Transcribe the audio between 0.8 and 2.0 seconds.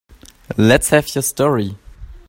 have your story.